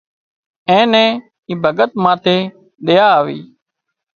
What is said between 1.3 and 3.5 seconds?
اي ڀڳت ماٿي ۮيا آوي